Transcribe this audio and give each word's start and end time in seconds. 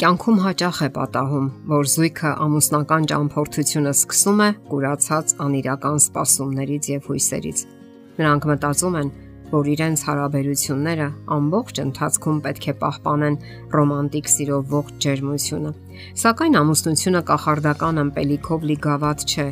Կյանքում 0.00 0.38
հաճախ 0.40 0.78
է 0.80 0.86
պատահում, 0.96 1.48
որ 1.68 1.88
զույգը 1.92 2.30
ամուսնական 2.44 3.08
ճամփորդությունը 3.10 3.90
սկսում 3.98 4.38
է 4.40 4.46
կուրացած 4.70 5.34
անիրական 5.44 6.00
սպասումներից 6.00 6.88
եւ 6.92 7.08
հույսերից։ 7.10 7.60
Նրանք 8.16 8.48
մտածում 8.50 8.96
են, 9.02 9.12
որ 9.52 9.70
իրենց 9.74 10.06
հարաբերությունները 10.08 11.10
ամբողջ 11.36 11.82
ընթացքում 11.84 12.40
պետք 12.48 12.64
է 12.72 12.76
պահպանեն 12.80 13.38
ռոմանտիկ 13.76 14.32
սիրով 14.40 14.76
ողջ 14.80 14.98
ջերմությունը։ 15.04 15.72
Սակայն 16.24 16.60
ամուսնությունը 16.64 17.26
կախարդական 17.28 18.04
ըմպելիքով 18.08 18.68
լի 18.70 18.82
գավաթ 18.88 19.26
չէ, 19.28 19.50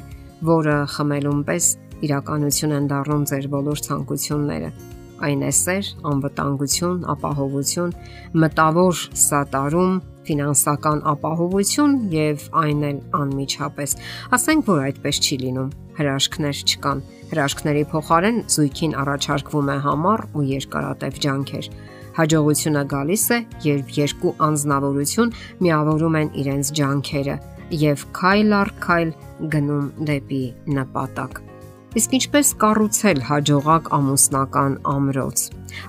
որը 0.49 0.79
խմելուն 0.96 1.43
պես 1.53 1.75
իրականություն 2.08 2.79
են 2.79 2.94
դառնում 2.94 3.29
ձեր 3.29 3.53
բոլոր 3.53 3.85
ցանկությունները 3.85 4.72
այն 5.19 5.41
է 5.43 5.50
սեր, 5.50 5.89
անվտանգություն, 6.08 6.99
ապահովություն, 7.13 7.94
մտավոր 8.39 9.00
սատարում, 9.19 9.96
ֆինանսական 10.29 11.03
ապահովություն 11.13 11.99
եւ 12.14 12.46
այն 12.63 12.82
էլ 12.89 12.99
անմիջապես։ 13.19 13.95
Ասենք 14.39 14.71
որ 14.71 14.82
այդպես 14.89 15.21
չի 15.25 15.39
լինում։ 15.43 15.71
Հրաշքներ 15.99 16.63
չկան։ 16.69 17.05
Հրաշքների 17.29 17.85
փոխարեն 17.93 18.39
զույգին 18.55 18.96
առաջարկվում 19.03 19.71
է 19.75 19.79
համառ 19.89 20.25
ու 20.39 20.46
երկարատև 20.53 21.21
ջանքեր։ 21.25 21.71
Հաջողությունը 22.19 22.85
գալիս 22.93 23.25
է, 23.35 23.39
երբ 23.69 23.93
երկու 23.99 24.33
անznավորություն 24.49 25.35
միավորում 25.67 26.19
են 26.22 26.33
իրենց 26.43 26.72
ջանքերը 26.79 27.36
եւ 27.85 28.08
քայլ 28.17 28.57
առ 28.63 28.72
քայլ 28.86 29.13
գնում 29.55 29.93
դեպի 30.08 30.43
նպատակ։ 30.79 31.47
Իսկ 31.97 32.15
ինչպես 32.19 32.48
կառուցել 32.61 33.20
հաջողակ 33.25 33.86
ամուսնական 33.97 34.75
ամրոց։ 34.92 35.44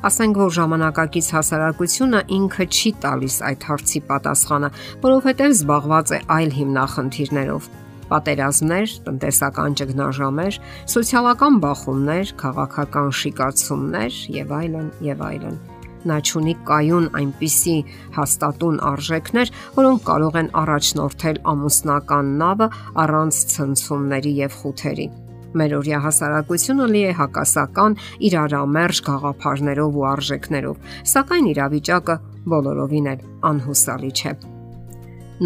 Ասենք 0.07 0.39
որ 0.39 0.53
ժամանակակից 0.55 1.27
հասարակությունը 1.35 2.21
ինքը 2.37 2.67
չի 2.71 2.91
տալիս 3.03 3.35
այդ 3.49 3.67
հարցի 3.69 4.01
պատասխանը, 4.11 4.69
որովհետև 5.03 5.55
զբաղված 5.59 6.13
է 6.15 6.19
այլ 6.39 6.55
հիմնախնդիրներով 6.59 7.69
պատերազմներ, 8.09 8.93
տնտեսական 9.05 9.75
ճգնաժամեր, 9.79 10.59
սոցիալական 10.95 11.59
բախումներ, 11.67 12.33
քաղաքական 12.39 13.11
շիկացումներ 13.19 14.19
եւ 14.39 14.55
այլն 14.59 14.89
եւ 15.11 15.23
այլն։ 15.29 15.61
Նա 16.09 16.17
ճունի 16.29 16.53
կայուն 16.63 17.07
այնպիսի 17.19 17.77
հաստատուն 18.15 18.77
արժեքներ, 18.95 19.55
որոնք 19.77 20.05
կարող 20.09 20.37
են 20.41 20.53
առաջնորդել 20.63 21.41
ամուսնական 21.53 22.35
նավը 22.39 22.69
առանց 23.03 23.41
ցնցումների 23.53 24.37
եւ 24.47 24.61
խութերի։ 24.63 25.11
Մեր 25.57 25.75
օրյա 25.79 25.99
հասարակությունը 26.05 26.87
լի 26.93 27.01
է 27.09 27.13
հակասական 27.19 27.97
իրարամերժ 28.29 29.01
գաղափարներով 29.09 29.97
ու 29.99 30.05
արժեքներով, 30.09 30.75
սակայն 31.13 31.49
իրավիճակը 31.53 32.15
բոլորովին 32.53 33.09
էլ 33.13 33.23
անհուսալի 33.49 34.11
չէ։ 34.19 34.33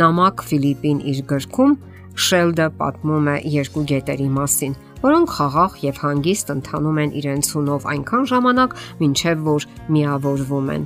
Նամակ 0.03 0.43
Ֆիլիպին 0.49 1.03
իր 1.13 1.19
գրքում 1.29 1.77
Շելդը 2.13 2.65
պատմում 2.77 3.29
է 3.31 3.35
երկու 3.49 3.83
գետերի 3.89 4.27
մասին, 4.35 4.75
որոնք 5.01 5.31
խաղաղ 5.37 5.77
եւ 5.81 6.01
հանգիստ 6.03 6.51
ընթանում 6.53 6.99
են 7.03 7.15
իրենց 7.23 7.49
ունով 7.61 7.87
այնքան 7.93 8.27
ժամանակ, 8.33 8.75
մինչև 9.01 9.41
որ 9.47 9.65
միավորվում 9.97 10.69
են։ 10.77 10.85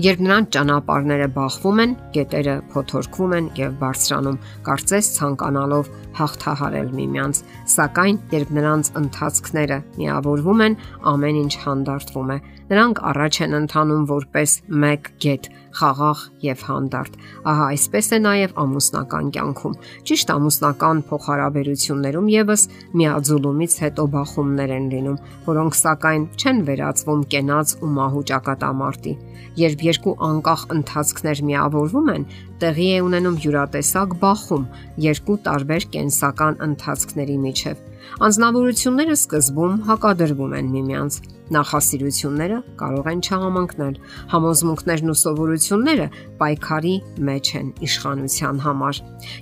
Երբ 0.00 0.20
նրանց 0.24 0.46
ճանապարհները 0.54 1.24
բախվում 1.34 1.80
են, 1.82 1.90
գետերը 2.14 2.52
փոթորկվում 2.72 3.32
են 3.36 3.48
եւ 3.58 3.72
բարձրանում, 3.82 4.38
կարծես 4.68 5.10
ցանկանալով 5.16 5.90
հաղթահարել 6.16 6.88
միմյանց, 7.00 7.40
սակայն 7.74 8.20
երբ 8.32 8.54
նրանց 8.56 8.90
ընթացքները 9.00 9.78
միավորվում 9.98 10.64
են, 10.68 10.78
ամեն 11.12 11.40
ինչ 11.42 11.52
հանդարտվում 11.66 12.32
է։ 12.32 12.38
Նրանք 12.70 13.00
առաջ 13.10 13.36
են 13.44 13.54
ընթանում 13.58 14.02
որպես 14.06 14.52
մեկ 14.82 15.08
գետ, 15.22 15.46
խաղաղ 15.74 16.20
եւ 16.44 16.60
հանդարտ։ 16.66 17.16
Ահա 17.50 17.64
այսպես 17.74 18.10
է 18.14 18.18
նաեւ 18.26 18.54
ամուսնական 18.62 19.32
կյանքում։ 19.34 19.74
Ճիշտ 20.10 20.30
ամուսնական 20.34 21.02
փոխհարաբերություններում 21.10 22.28
եւս 22.34 22.64
միաձուլումից 23.00 23.74
հետո 23.84 24.06
բախումներ 24.14 24.74
են 24.76 24.86
լինում, 24.94 25.18
որոնք 25.50 25.78
սակայն 25.80 26.24
չեն 26.38 26.62
վերածվում 26.70 27.26
կենաց 27.34 27.74
ու 27.80 27.92
մահու 27.98 28.24
ճակատամարտի։ 28.30 29.14
Երբ 29.60 29.86
երկու 29.90 30.16
անկախ 30.30 30.66
ընթացքներ 30.78 31.44
միավորվում 31.50 32.10
են, 32.14 32.26
տեղի 32.62 32.88
է 32.94 32.98
ունենում 33.10 33.40
յուրատեսակ 33.44 34.18
բախում 34.22 34.66
երկու 35.10 35.38
տարբեր 35.50 35.86
կենսական 35.96 36.60
ընթացքների 36.70 37.38
միջև։ 37.50 37.89
Անznավորությունները 38.26 39.18
սկզբում 39.20 39.76
հակադրվում 39.90 40.56
են 40.60 40.72
միմյանց 40.74 41.20
Նախասիրությունները 41.50 42.58
կարող 42.78 43.06
են 43.10 43.22
չհամընկնել։ 43.26 43.94
Համոզմունքներն 44.30 45.10
ու 45.10 45.16
սովորությունները 45.20 46.04
պայքարի 46.38 46.92
մեջ 47.26 47.50
են 47.60 47.72
իշխանության 47.86 48.60
համար։ 48.66 49.00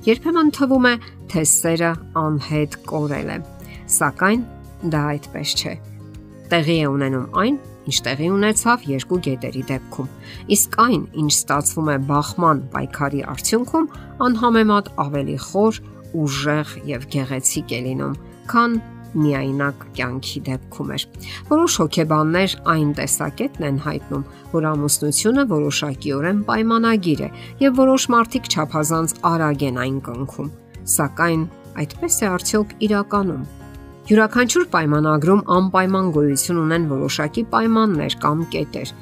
Երբեմն 0.08 0.52
թվում 0.56 0.88
է, 0.88 0.94
թե 1.28 1.42
սերը 1.52 1.91
անհետ 2.22 2.78
կորել 2.88 3.28
է, 3.34 3.38
սակայն 3.98 4.46
դա 4.94 5.02
այդպես 5.12 5.52
չէ։ 5.58 5.75
Տեղի 6.48 6.78
է 6.78 6.88
ունենում 6.96 7.28
այն, 7.44 7.60
ինչ 7.88 7.96
տեղի 8.08 8.28
ունեցավ 8.38 8.88
երկու 8.88 9.20
գետերի 9.28 9.62
դեպքում։ 9.69 10.08
Իսկ 10.56 10.80
այն, 10.88 11.02
ինչ 11.20 11.32
ստացվում 11.34 11.92
է 11.92 11.98
բախման 12.08 12.64
պայքարի 12.72 13.22
արդյունքում, 13.36 13.90
անհամեմատ 14.28 14.90
ավելի 15.04 15.38
խոր, 15.44 15.80
ուժեղ 16.25 16.75
եւ 16.88 17.06
գեղեցիկ 17.12 17.76
է 17.76 17.80
լինում, 17.84 18.16
քան 18.53 18.78
միայնակ 19.19 19.84
կյանքի 19.97 20.41
դեպքում 20.48 20.91
էր։ 20.94 21.04
Որոշ 21.48 21.76
հոգեբաններ 21.82 22.54
այն 22.72 22.91
տեսակետն 22.98 23.66
են 23.69 23.78
հայտնում, 23.86 24.25
որ 24.53 24.66
ամուսնությունը 24.72 25.44
որոշակիորեն 25.53 26.42
պայմանագիր 26.48 27.22
է 27.25 27.31
եւ 27.64 27.78
որոշ 27.82 28.08
մարդիկ 28.14 28.50
չափազանց 28.53 29.14
արագ 29.32 29.64
են 29.69 29.81
այն 29.84 30.00
կնքում։ 30.08 30.50
Սակայն 30.98 31.47
այդպես 31.78 32.19
է 32.19 32.28
արդյոք 32.38 32.75
իրականում։ 32.88 33.47
Յուրաքանչյուր 34.08 34.66
պայմանագրում 34.72 35.41
անպայման 35.58 36.06
գոյություն 36.16 36.60
ունեն 36.62 36.84
որոշակի 36.88 37.42
պայմաններ 37.53 38.14
կամ 38.22 38.44
կետեր, 38.54 38.92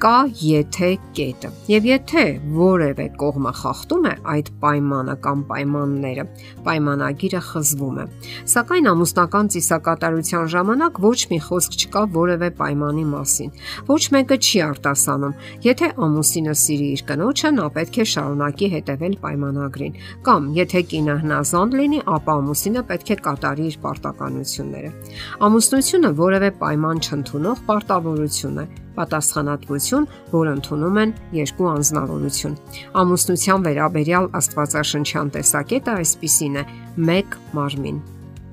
կա 0.00 0.30
եթե 0.40 0.86
կետը։ 1.12 1.48
Եվ 1.68 1.86
եթե 1.90 2.22
որևէ 2.56 3.04
կողմը 3.20 3.50
խախտում 3.58 4.06
է 4.08 4.12
այդ 4.32 4.46
պայմանը 4.62 5.16
կամ 5.26 5.42
պայմանները, 5.50 6.24
պայմանագիրը 6.64 7.42
խզվում 7.48 7.98
է։ 8.00 8.06
Սակայն 8.52 8.88
ամուսնական 8.94 9.50
ծիսակատարության 9.52 10.48
ժամանակ 10.54 11.00
ոչ 11.04 11.18
մի 11.32 11.40
խոսք 11.50 11.76
չկա 11.84 12.04
որևէ 12.16 12.50
պայմանի 12.62 13.04
մասին։ 13.12 13.52
Ոչ 13.92 14.02
մեկը 14.16 14.40
չի 14.40 14.64
արտասանում։ 14.70 15.36
Եթե 15.68 15.92
ամուսինը 16.08 16.54
սիրի 16.64 16.88
իր 16.96 17.04
կնոջը, 17.12 17.52
նա 17.60 17.68
պետք 17.76 18.00
է 18.00 18.06
շարունակի 18.16 18.72
հետևել 18.80 19.14
պայմանագրին։ 19.20 20.02
Կամ 20.24 20.50
եթե 20.64 20.84
կինը 20.96 21.16
հնազանդ 21.28 21.80
լինի, 21.80 22.04
ապա 22.16 22.38
ամուսինը 22.40 22.86
պետք 22.88 23.10
է 23.10 23.20
կատարի 23.28 23.68
իր 23.68 23.80
պարտականությունները։ 23.84 24.90
Ամուսնությունը 25.50 26.14
որևէ 26.24 26.50
պայման 26.64 27.04
չընդունող 27.04 27.66
պարտավորություն 27.68 28.64
է 28.64 28.70
պատասխանատվություն, 29.00 30.08
որ 30.36 30.50
ընդունում 30.54 31.00
են 31.04 31.14
երկու 31.40 31.70
անznավորություն։ 31.74 32.58
Ամուսնության 33.02 33.68
վերաբերյալ 33.70 34.32
աստվածաշնչյան 34.40 35.32
տեսակետը 35.36 35.96
այսպիսին 36.00 36.60
է. 36.60 36.66
1 37.10 37.40
մարմին։ 37.56 38.04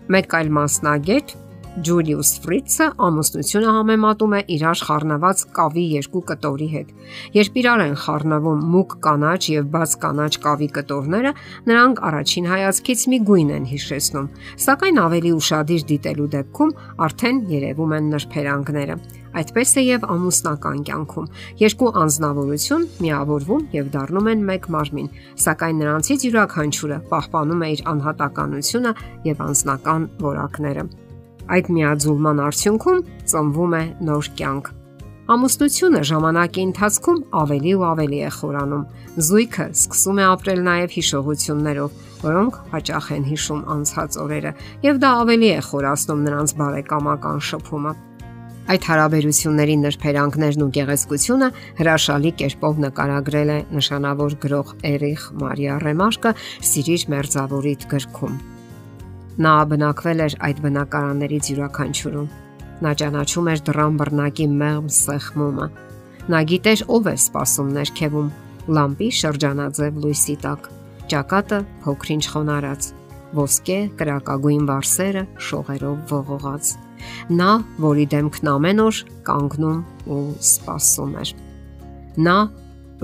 Մեկ 0.08 0.40
այլ 0.40 0.56
մասնագետ 0.58 1.36
Ջուլիուս 1.78 2.30
Ֆրիցը 2.42 2.86
ամուսնությունը 3.06 3.74
համեմատում 3.76 4.32
է 4.34 4.40
իրար 4.56 4.80
խառնված 4.88 5.42
կավի 5.58 5.84
երկու 5.92 6.22
կտորի 6.32 6.70
հետ։ 6.72 6.88
Երբ 7.38 7.60
իրար 7.62 7.84
են 7.84 7.94
խառնվում 8.04 8.64
մուգ 8.74 8.96
կանաչ 9.06 9.42
եւ 9.54 9.68
բաց 9.76 9.94
կանաչ 10.06 10.32
կավի 10.48 10.70
կտորները, 10.78 11.34
նրանք 11.70 12.02
առաջին 12.10 12.50
հայացքից 12.54 13.06
մի 13.14 13.20
գույն 13.30 13.54
են 13.58 13.70
հիշեցնում, 13.78 14.32
սակայն 14.66 15.02
ավելի 15.06 15.32
ուրشادիր 15.38 15.86
դիտելու 15.94 16.30
դեպքում 16.38 16.76
արդեն 17.08 17.44
երևում 17.54 17.96
են 17.98 18.12
նրբերանգները։ 18.18 18.98
Այդպես 19.38 19.72
է 19.78 19.82
եւ 19.86 20.06
ամուսնական 20.14 20.78
կյանքում։ 20.88 21.28
Երկու 21.62 21.90
անznավորություն 22.02 22.86
միավորվում 23.04 23.68
եւ 23.76 23.92
դառնում 23.94 24.30
են 24.32 24.46
մեկ 24.48 24.64
մարմին, 24.74 25.12
սակայն 25.44 25.84
նրանցից 25.84 26.26
յուրաքանչյուրը 26.28 26.98
պահպանում 27.12 27.62
է 27.68 27.70
իր 27.76 27.84
անհատականությունը 27.94 28.96
եւ 29.28 29.46
անձնական 29.48 30.10
որակները։ 30.26 30.88
Այդ 31.48 31.72
միաձուլման 31.78 32.44
արդյունքում 32.48 33.06
ծնվում 33.32 33.78
է 33.78 33.84
նոր 34.10 34.32
կյանք։ 34.42 34.74
Ամուսնությունը 35.28 36.02
ժամանակի 36.08 36.62
ընթացքում 36.64 37.18
ավելի 37.36 37.72
ու 37.78 37.82
ավելի 37.88 38.20
է 38.24 38.30
խորանում։ 38.32 38.84
Զույգը 39.28 39.66
սկսում 39.76 40.22
է 40.24 40.26
ապրել 40.28 40.62
նաև 40.68 40.94
հիշողություններով, 40.98 41.98
որոնք 42.24 42.60
հաճախ 42.74 43.10
են 43.18 43.26
հիշում 43.28 43.62
անցած 43.76 44.20
օրերը, 44.24 44.52
եւ 44.88 45.02
դա 45.04 45.10
ավելի 45.28 45.50
է 45.52 45.60
խորացնում 45.68 46.24
նրանց 46.28 46.54
բարեկամական 46.64 47.44
շփումը։ 47.52 47.94
Այդ 48.68 48.86
հարաբերությունների 48.90 49.76
նրբերանգներն 49.80 50.64
ու 50.66 50.72
գեղեցկությունը 50.76 51.48
հրաշալի 51.78 52.32
կերպով 52.42 52.80
նկարագրել 52.84 53.52
է 53.54 53.60
նշանավոր 53.78 54.34
գրող 54.44 54.74
Էրիխ 54.90 55.28
Մարիա 55.40 55.78
Ռեմարկը 55.84 56.34
Սիրիր 56.70 57.06
մերձավորիտ 57.14 57.86
գրքում։ 57.94 58.34
Նա 59.48 59.54
բնակվել 59.72 60.24
էր 60.26 60.36
այդ 60.48 60.60
բնակարաններից 60.66 61.50
յուրաքանչյուրում։ 61.54 62.28
Նա 62.84 62.92
ճանաչում 63.02 63.48
էր 63.54 63.64
դրան 63.70 64.02
բռնակի 64.02 64.48
մեղմ 64.58 64.90
սեղմումը։ 64.98 65.68
Նա 66.28 66.42
գիտեր 66.52 66.84
ով 66.98 67.08
է 67.08 67.16
սпасում 67.24 67.70
ներքևում՝ 67.78 68.34
լամպի 68.78 69.10
շրջանաձև 69.22 70.02
լույսի 70.04 70.36
տակ։ 70.44 70.68
Ճակատը 71.14 71.62
փոքրինչ 71.88 72.26
խոնարած, 72.34 72.92
ոսկե, 73.40 73.80
կրակագույն 74.02 74.68
վարսերը 74.74 75.24
շողերով 75.48 76.14
ողողած։ 76.18 76.76
Նա, 77.40 77.50
որի 77.84 78.06
դեմքն 78.14 78.50
ամեն 78.54 78.82
օր 78.84 79.02
կանգնում 79.28 79.80
ու 80.14 80.22
սպասում 80.48 81.14
էր։ 81.22 81.34
Նա, 82.28 82.38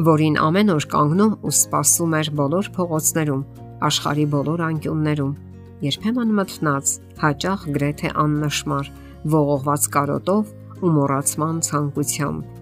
որին 0.07 0.37
ամեն 0.47 0.73
օր 0.73 0.87
կանգնում 0.93 1.33
ու 1.43 1.53
սպասում 1.53 2.15
էր 2.19 2.29
բոլոր 2.39 2.69
փողոցներում, 2.77 3.43
աշխարի 3.89 4.25
բոլոր 4.33 4.63
անկյուններում, 4.67 5.33
երբեմն 5.83 6.33
մտնած, 6.39 6.93
հաճախ 7.23 7.65
գրեթե 7.75 8.11
աննշմար, 8.23 8.91
ողողված 9.33 9.87
կարոտով 9.93 10.53
ու 10.83 10.91
մոռացման 10.97 11.59
ցանկությամբ։ 11.67 12.61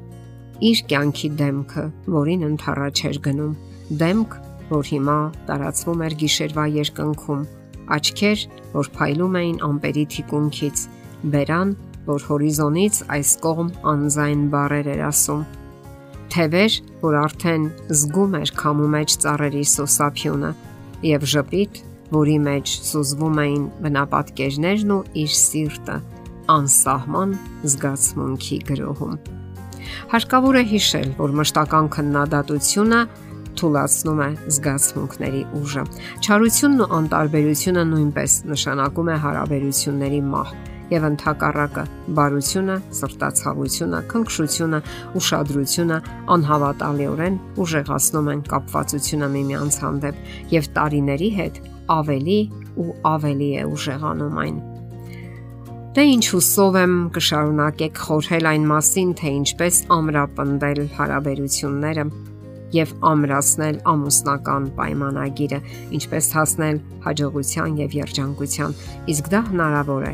Իր 0.61 0.81
կյանքի 0.91 1.29
դեմքը, 1.41 1.83
որին 2.15 2.43
ընթառաջ 2.51 3.03
էր 3.09 3.19
գնում, 3.25 3.53
դեմք, 4.01 4.35
որ 4.71 4.89
հիմա 4.91 5.17
տարածվում 5.47 6.03
էր 6.05 6.15
գիշերվա 6.21 6.65
երկնքում, 6.75 7.45
աչքեր, 7.95 8.43
որ 8.75 8.89
փայլում 8.97 9.37
էին 9.41 9.57
ամպերի 9.67 10.05
թիկունքից, 10.15 10.83
բերան, 11.21 11.73
որ 12.07 12.23
հորիզոնից 12.29 12.99
այս 13.13 13.31
կողմ 13.43 13.69
անզայն 13.91 14.45
բարեր 14.53 14.87
էր 14.95 15.01
ասում։ 15.07 15.41
Թևեր, 16.31 16.75
որ 17.01 17.17
արդեն 17.21 17.63
զգում 17.91 18.35
էր 18.41 18.51
քամու 18.61 18.89
մեջ 18.95 19.15
ծառերի 19.21 19.63
սոսափյունը, 19.71 20.51
եւ 21.11 21.25
ժպիտ, 21.33 21.81
որի 22.15 22.37
մեջ 22.47 22.73
սուզվում 22.87 23.41
էին 23.43 23.65
բնապատկերներն 23.85 24.95
ու 24.95 25.01
իր 25.21 25.35
սիրտը, 25.41 25.97
անսահման 26.55 27.35
զգացմունքի 27.71 28.57
գրոհում։ 28.71 29.13
Հարկավոր 30.11 30.57
է 30.61 30.63
հիշել, 30.71 31.09
որ 31.19 31.35
մշտական 31.41 31.87
քննադատությունը 31.95 33.01
թույլատնում 33.59 34.21
է 34.25 34.29
զգացմունքների 34.55 35.41
ուժը։ 35.59 35.83
Չարությունն 36.23 36.83
ու 36.85 36.91
անտարբերությունը 36.97 37.83
նույնպես 37.91 38.35
նշանակում 38.51 39.11
է 39.11 39.17
հարաբերությունների 39.25 40.21
մահ 40.31 40.53
եւ 40.91 41.05
ընդհակառակը 41.11 41.83
բարությունը, 42.17 42.75
սրտացավությունը, 42.99 44.01
քնքշությունը, 44.11 44.79
ուշադրությունը 45.21 45.99
անհավատալիորեն 46.35 47.39
ուժեղացնում 47.65 48.31
են 48.35 48.43
կապվածությունը 48.51 49.31
միմյանց 49.37 49.79
հանդեպ 49.85 50.25
եւ 50.57 50.69
տարիների 50.77 51.31
հետ 51.39 51.61
ավելի 52.01 52.39
ու 52.81 52.91
ավելի 53.11 53.49
է 53.61 53.63
ուժեղանում 53.71 54.43
այն։ 54.45 54.59
Դե 55.91 56.03
ինչ 56.07 56.25
հուսով 56.31 56.75
եմ 56.79 56.93
կշարունակեք 57.15 57.97
խորհել 57.99 58.45
այն 58.51 58.67
մասին, 58.69 59.09
թե 59.19 59.31
ինչպես 59.41 59.79
ամրապնդել 59.91 60.79
հարաբերությունները 60.95 62.05
եւ 62.71 62.93
ամրացնել 63.11 63.79
ամուսնական 63.91 64.69
պայմանագիրը, 64.77 65.59
ինչպես 65.99 66.31
հասնել 66.37 66.81
հաջողության 67.05 67.79
եւ 67.83 67.95
երջանկության։ 67.99 68.75
Իսկ 69.11 69.31
դա 69.35 69.41
հնարավոր 69.51 70.05
է, 70.07 70.13